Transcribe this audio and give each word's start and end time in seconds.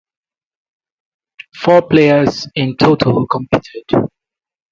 Four 1.53 1.83
players 1.83 2.47
in 2.55 2.75
total 2.75 3.27
competed. 3.27 3.83